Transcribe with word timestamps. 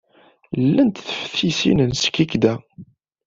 Lhant 0.63 1.05
teftisin 1.07 1.79
n 1.83 1.91
Skikda. 2.01 2.53